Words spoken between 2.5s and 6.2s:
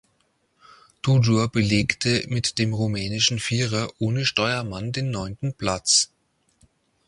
dem rumänischen Vierer ohne Steuermann den neunten Platz.